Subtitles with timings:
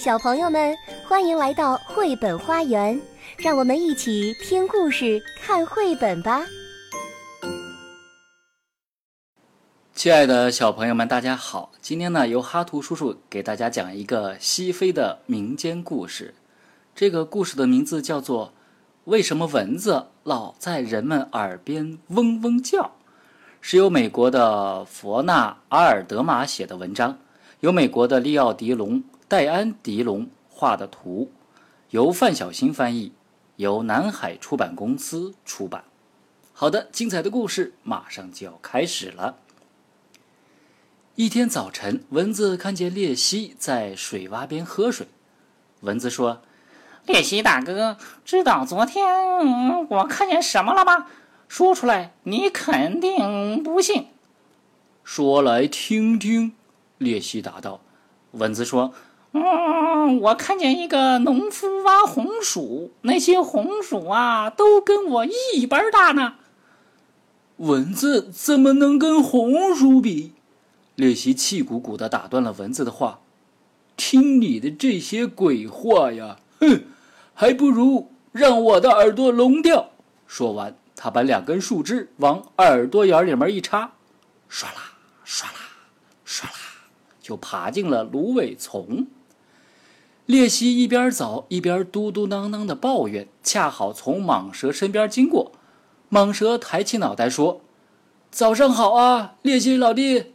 [0.00, 0.74] 小朋友们，
[1.06, 2.98] 欢迎来到绘本花园，
[3.36, 6.40] 让我们一起听故事、看绘本吧。
[9.94, 11.70] 亲爱的小朋友们，大家好！
[11.82, 16.34] 今天呢，由哈图叔叔给大家讲一个西非的民间故事。
[16.94, 18.46] 这个故事的名字叫做
[19.04, 22.78] 《为什么蚊子老在人们耳边嗡嗡叫》，
[23.60, 27.18] 是由美国的佛纳阿尔德玛写的文章，
[27.60, 29.04] 由美国的利奥迪龙。
[29.30, 31.30] 戴安·迪龙画的图，
[31.90, 33.12] 由范小新翻译，
[33.54, 35.84] 由南海出版公司出版。
[36.52, 39.36] 好的，精彩的故事马上就要开始了。
[41.14, 45.06] 一天早晨，蚊子看见鬣蜥在水洼边喝水。
[45.82, 46.42] 蚊子说
[47.06, 51.06] ：“鬣蜥大哥，知道昨天我看见什么了吗？
[51.46, 54.08] 说出来，你肯定不信。”
[55.04, 56.54] 说来听听。
[56.98, 57.80] 鬣蜥答道。
[58.32, 58.92] 蚊子说。
[59.32, 66.34] 嗯，我看见一个农夫挖红薯，那些红薯啊，都跟我一般大呢。
[67.58, 70.32] 蚊子怎么能跟红薯比？
[70.96, 73.20] 鬣蜥气鼓鼓的打断了蚊子的话
[73.96, 76.82] ：“听你的这些鬼话呀，哼，
[77.32, 79.90] 还不如让我的耳朵聋掉。”
[80.26, 83.92] 说完，他把两根树枝往耳朵眼里面一插，
[84.50, 85.52] 唰啦唰啦
[86.26, 86.52] 唰啦，
[87.20, 89.06] 就爬进了芦苇丛。
[90.26, 95.52] 鬣蜥一边走一边嘟嘟囔囔的抱怨，恰好从蟒蛇身边经过。
[96.10, 97.60] 蟒蛇抬起脑袋说
[98.30, 100.32] ：“早上好啊，鬣蜥老弟。”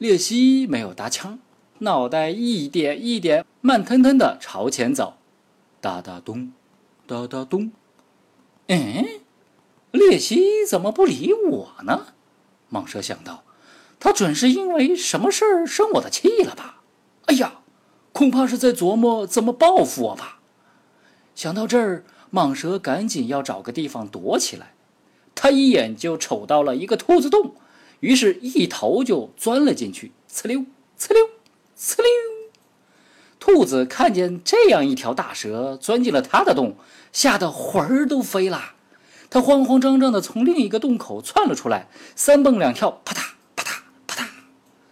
[0.00, 1.38] 鬣蜥没有搭腔，
[1.80, 5.18] 脑袋一点一点慢腾腾的朝前走，
[5.80, 6.52] 哒哒咚，
[7.06, 7.72] 哒哒咚。
[8.68, 9.06] 嗯，
[9.92, 12.06] 鬣蜥怎么不理我呢？
[12.70, 13.44] 蟒蛇想到，
[14.00, 16.82] 他准是因为什么事儿生我的气了吧？
[17.26, 17.60] 哎呀！
[18.14, 20.38] 恐怕是在琢磨怎么报复我吧。
[21.34, 24.74] 想到这儿，蟒蛇赶紧要找个地方躲起来。
[25.34, 27.56] 他一眼就瞅到了一个兔子洞，
[27.98, 30.12] 于是一头就钻了进去。
[30.32, 30.60] 呲溜，
[30.96, 31.24] 呲溜，
[31.76, 32.06] 呲溜。
[33.40, 36.76] 兔子看见这样一条大蛇钻进了他的洞，
[37.12, 38.74] 吓得魂儿都飞了。
[39.28, 44.28] 他慌慌张张地从另一个洞口窜了出来，三蹦两跳，啪嗒啪嗒啪嗒，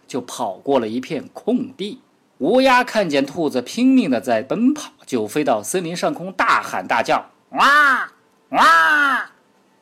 [0.08, 2.00] 就跑过了一片空地。
[2.42, 8.10] 乌鸦看见兔子拼命的在奔跑，就飞到森林上空，大喊大叫：“哇
[8.48, 9.30] 哇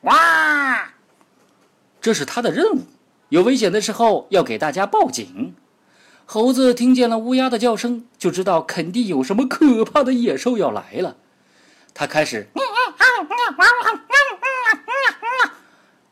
[0.01, 0.93] 哇！”
[1.99, 2.81] 这是它的任务，
[3.29, 5.55] 有危险的时候要给大家报警。
[6.27, 11.15] 猴子听见了乌鸦的叫声，就知道肯定有什么可怕的野兽要来了。
[11.95, 12.47] 它开始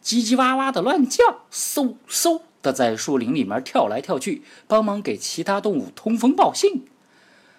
[0.04, 2.42] 叽叽哇哇的乱叫，嗖嗖。
[2.62, 6.86] 的在树林里面跳来跳去，帮忙给其他动物通风报信。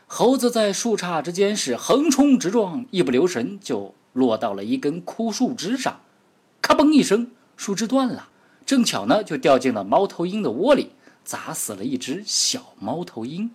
[0.06, 6.00] 猴子在树杈之间是横冲直撞，一不留神就落到了一根枯树枝上，
[6.60, 8.28] 咔嘣一声，树枝断了。
[8.66, 10.90] 正巧呢，就掉进了猫头鹰的窝里，
[11.24, 13.50] 砸死了一只小猫头鹰。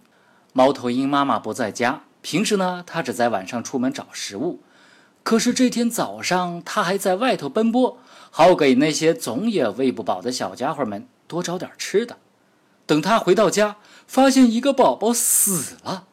[0.53, 4.61] 猫头鹰妈妈不在家，平时呢，它只在晚上出门找食物。
[5.23, 7.97] 可是这天早上，它还在外头奔波，
[8.29, 11.07] 好给那些总也喂不饱的小家伙们。
[11.27, 12.17] 多找点吃的。
[12.85, 16.07] 等他回到家，发现一个宝宝死了。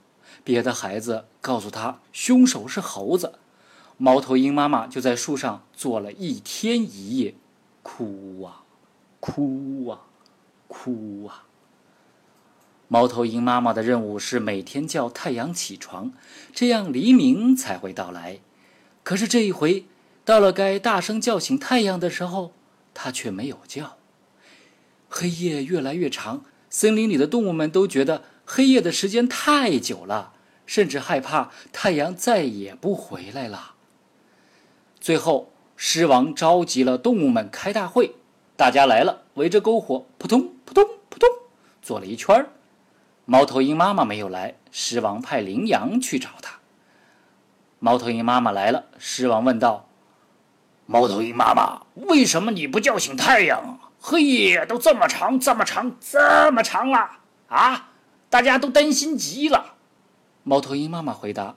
[0.45, 3.35] 别的孩子告诉他，凶手是猴子。
[3.99, 7.35] 猫头鹰妈妈就在树上坐了一天一夜，
[7.83, 8.65] 哭啊，
[9.21, 10.01] 哭啊，
[10.67, 11.45] 哭啊。
[12.89, 16.13] 猫头鹰妈妈的任务是每天叫太阳起床，
[16.53, 18.41] 这样黎明才会到来。
[19.05, 19.87] 可是这一回，
[20.25, 22.53] 到了该大声叫醒太阳的时候，
[22.93, 23.97] 它却没有叫。
[25.15, 30.33] 黑夜越来越长，森林里的动物们都觉得黑夜的时间太久了，
[30.65, 33.75] 甚至害怕太阳再也不回来了。
[34.99, 38.15] 最后，狮王召集了动物们开大会，
[38.57, 41.29] 大家来了，围着篝火，扑通扑通扑通，
[41.83, 42.47] 坐了一圈。
[43.27, 46.59] 猫头鹰妈妈没有来，狮王派羚羊去找他。
[47.79, 49.87] 猫头鹰妈妈来了，狮王问道
[50.87, 57.91] ：“猫头鹰妈妈，为什么你不叫醒太阳？”嘿都这么长，这么长，这么长了啊！
[58.29, 59.75] 大家都担心极了。
[60.43, 61.55] 猫头鹰妈妈回答：“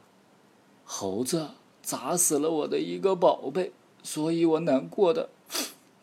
[0.85, 1.49] 猴子
[1.81, 3.71] 砸死了我的一个宝贝，
[4.03, 5.29] 所以我难过的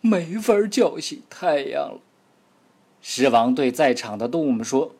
[0.00, 2.00] 没法叫醒太阳了。”
[3.00, 4.96] 狮王对在场的动物们说：“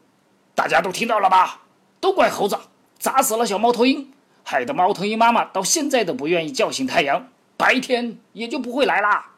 [0.54, 1.62] 大家都听到了吧？
[1.98, 2.56] 都怪猴子
[3.00, 4.12] 砸死了小猫头鹰，
[4.44, 9.30] 害得猫头鹰妈妈到现在都不愿意叫醒太阳，白天也就不会来啦。”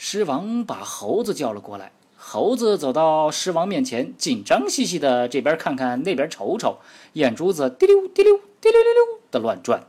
[0.00, 6.78] 狮王把猴子叫了过来，猴子走到狮王面前，紧张兮兮的这边看看那边瞅瞅，
[7.14, 9.82] 眼珠子滴溜滴溜滴溜溜溜的乱转。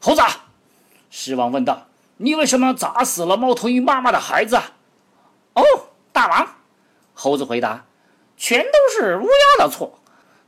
[0.00, 0.22] 猴子，
[1.10, 4.56] 狮王问道：“你为什么砸死了猫头鹰妈妈的孩子？”
[5.52, 5.62] 哦，
[6.10, 6.48] 大王，
[7.12, 7.84] 猴子回答
[8.38, 9.98] ：“全都是乌鸦的错。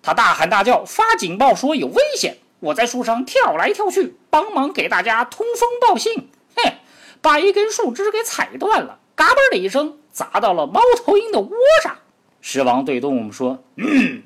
[0.02, 2.38] 他大喊大叫，发警报说有危险。
[2.60, 6.30] 我在树上跳来跳去，帮忙给大家通风报信。
[6.56, 6.72] 哼，
[7.20, 11.50] 把一根树枝给踩断了，嘎嘣的一声。”砸到了猫头鹰的窝
[11.82, 11.94] 上，
[12.40, 14.22] 狮王对动物们说：“嗯，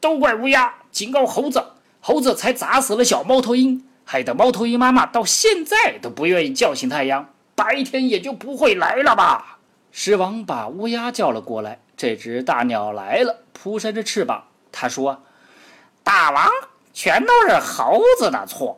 [0.00, 1.64] 都怪乌鸦警告猴子，
[2.00, 9.58] 猴子才砸死了小猫头鹰，害得猫头鹰妈妈到现在都不愿意叫醒太阳，白天也就不会来了吧。”
[9.92, 14.42] 狮王把乌鸦叫了过来，这只大鸟来了，扑扇着翅膀。
[14.72, 15.22] 他说
[16.02, 16.48] ：“大王，
[16.92, 18.76] 全都是猴子的错。”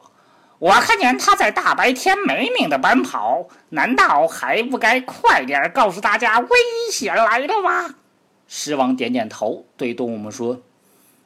[0.61, 6.49] 我看见他在大白天没命的奔跑，难道还不该快点告诉大家危
[6.93, 7.95] 险来了吗？
[8.47, 10.61] 狮王点点头，对动物们说：“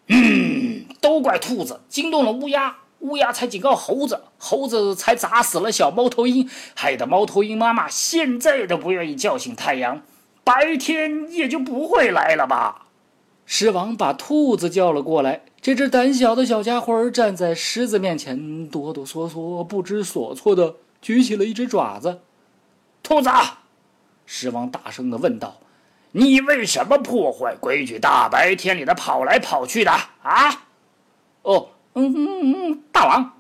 [0.06, 10.02] 嗯，都怪兔子惊动了乌鸦，乌鸦才警告猴子，猴子才砸死了小猫头鹰，害得猫头鹰妈妈现在都不愿意叫醒太阳，
[10.44, 12.82] 白天也就不会来了吧。”
[13.46, 15.40] 狮王把兔子叫了过来。
[15.64, 22.20] 这只胆小的小家伙站在狮子面前，哆哆嗦嗦、不知所措的举起了一只爪子。
[23.02, 23.31] 兔子，
[24.26, 25.56] 狮王大声的问道
[26.12, 29.90] ：“你为什么破坏规矩，大白天里的跑来跑去的？
[30.22, 30.66] 啊
[31.40, 33.32] ？”“哦，嗯嗯嗯，大王。”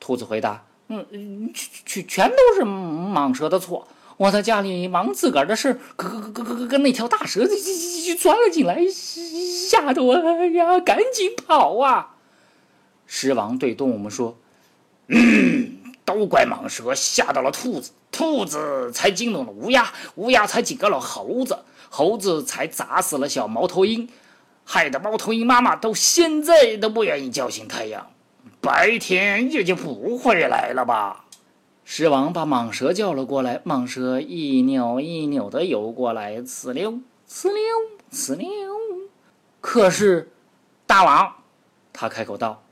[0.00, 3.86] 兔子回答：“嗯，全全全都是蟒蛇的错。”
[4.18, 7.72] 我在家里忙自个儿的事，可可可可可那条大蛇就就
[8.08, 10.14] 就钻了进来，吓得我
[10.48, 12.16] 呀，赶紧跑啊！
[13.06, 14.36] 狮王对动物们说
[15.06, 21.56] ：“嗯，都怪蟒蛇吓到了兔子，兔子才惊动了乌鸦，乌鸦才警告了猴子，
[21.88, 24.08] 猴子才砸死了小猫头鹰，
[24.64, 28.10] 害得猫头鹰妈妈到现在都不愿意叫醒太阳，
[28.60, 31.26] 白天也就不会来了吧。”
[31.90, 37.62] 狮王把蟒蛇叫了过来，蟒蛇一扭一扭的游过来，呲溜呲溜
[38.12, 38.48] 呲溜。
[39.62, 40.30] 可是，
[40.86, 41.36] 大王，
[41.94, 42.62] 他开口道：“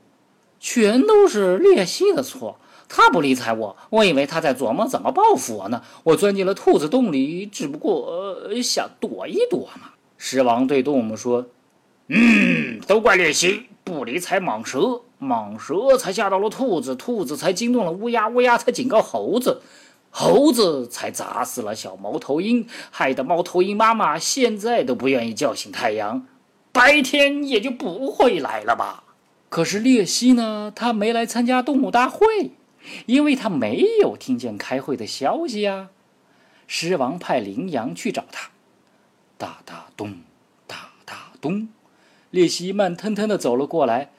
[0.61, 3.75] 全都是鬣蜥的错，他不理睬我。
[3.89, 5.81] 我以为他在琢磨怎么报复我呢。
[6.03, 11.47] 我钻进了兔子洞里，只不过想躲一躲嘛。”狮王对动物们说
[12.09, 19.63] ：“嗯，都怪鬣蜥不理睬蟒蛇。”蟒蛇才吓到了兔子，兔子才惊动了乌鸦，乌鸦才警告猴子，
[20.11, 26.27] 猴子才砸死了小猫头鹰，害得猫头鹰妈妈现在都不愿意叫醒太阳，
[26.71, 29.05] 白天也就不会来了吧？
[29.49, 30.71] 可是鬣蜥呢？
[30.75, 32.51] 他没来参加动物大会，
[33.07, 35.89] 因为他没有听见开会的消息呀。
[36.67, 38.49] 狮王派羚羊去找他，
[39.37, 40.17] 哒哒咚，
[40.67, 41.69] 哒哒咚，
[42.37, 44.11] 鬣蜥慢腾腾的走了过来。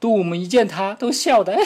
[0.00, 1.62] 杜姆一见他，都笑得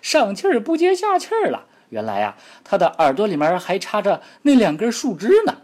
[0.00, 1.66] 上气儿不接下气儿了。
[1.88, 5.56] 原来呀，他的耳朵里面还插着那两根树枝呢。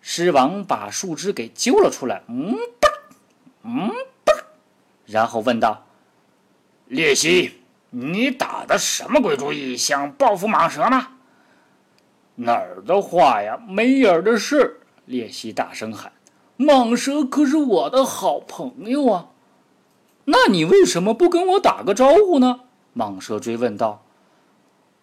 [0.00, 2.88] 狮王把树枝给揪了出来，嗯吧，
[3.64, 3.88] 嗯
[4.24, 4.32] 吧，
[5.06, 5.84] 然后问道
[6.86, 7.60] ：“列蜥，
[7.90, 9.76] 你打的什么鬼主意？
[9.76, 11.08] 想报复蟒蛇吗
[12.36, 16.11] ？”“哪儿的话呀，没影儿的事！”列蜥大声喊
[16.64, 19.28] ：“蟒蛇可是我的好朋友啊！”
[20.26, 22.60] 那你为什么不跟我打个招呼呢？
[22.96, 24.02] 蟒蛇追问道。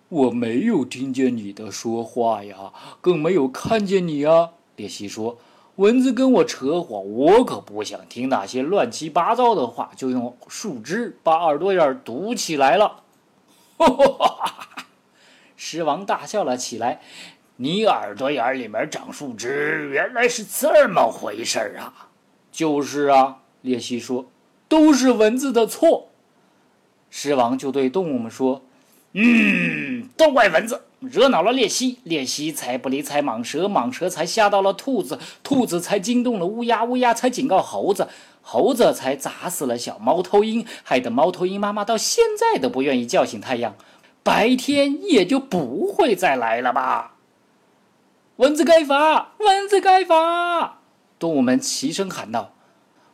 [0.07, 4.51] 我没有听见你的说话呀，更没有看见你啊。
[4.75, 5.37] 鬣蜥说。
[5.75, 13.03] 蚊子跟我扯谎，我可不想听那些乱七八糟的话，就用树枝把耳朵眼堵起来了。
[13.79, 14.85] 哈哈！
[15.55, 17.01] 狮王大笑了起来。
[17.61, 22.07] 你耳朵眼里面长树枝，原来是这么回事啊！
[22.53, 24.31] 就是啊，鬣蜥说。
[24.69, 26.07] 都是蚊子的错，
[27.09, 28.61] 狮王就对动物们说
[29.11, 38.07] ：“嗯，都怪蚊子惹恼了鬣蜥，鬣蜥才不理睬蟒蛇，蟒蛇才吓到了兔子，兔子才惊动了乌鸦，乌鸦才警告猴子，
[38.41, 43.75] 猴子才砸死了小猫头鹰，害得猫头鹰妈妈到现在都不愿意叫醒太阳，
[44.23, 47.15] 白天也就不会再来了吧？
[48.39, 50.79] 蚊子该罚，蚊子该罚！”
[51.19, 52.53] 动物们齐声喊道。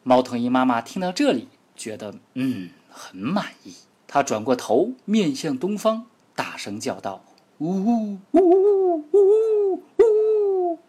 [0.03, 3.74] 猫头鹰妈妈听到这里，觉得嗯很满意。
[4.05, 6.05] 它转过头，面向东方，
[6.36, 7.24] 大声叫道
[7.58, 10.79] ：“呜呜呜呜呜呜！”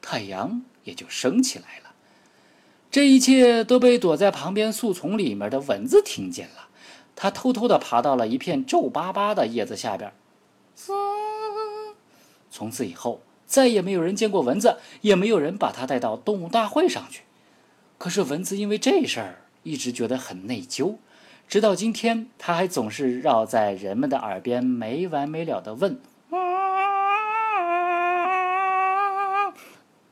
[0.00, 1.90] 太阳也就升起来了。
[2.90, 6.68] 这一切都被躲在旁边树丛里面的蚊子听见了。
[7.14, 10.10] 它偷偷地爬到了一片皱巴巴的叶子下边。
[12.50, 17.22] 从此以后，再也没有人见过蚊子，也没有人把它带到动物大会上去。
[17.98, 20.94] 可是蚊子因为这事儿一直觉得很内疚，
[21.48, 26.00] 直到今天，它还总是绕在人们的耳边没完没了的问：“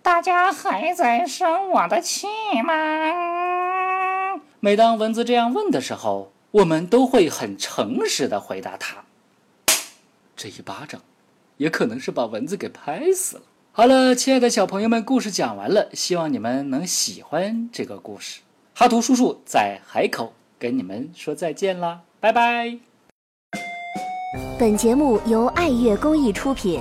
[0.02, 2.26] 大家还在生我的气
[2.64, 2.74] 吗？”
[4.58, 9.04] 每当蚊子这样问的时候，我们都会很诚实的回答他。
[10.34, 11.00] 这一巴掌。
[11.58, 13.42] 也可能是把蚊子给拍死了。
[13.70, 18.40] 好了，亲爱的小朋友们，故事讲完了，希望你们能喜欢这个故事。
[18.74, 22.78] 哈图叔叔在海口跟你们说再见啦，拜拜。
[24.58, 26.80] 本节目由爱乐公益出品。